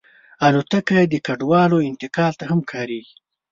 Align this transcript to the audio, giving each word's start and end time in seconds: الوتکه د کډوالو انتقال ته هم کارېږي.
الوتکه 0.45 0.99
د 1.11 1.15
کډوالو 1.25 1.77
انتقال 1.89 2.33
ته 2.39 2.45
هم 2.51 2.59
کارېږي. 2.71 3.15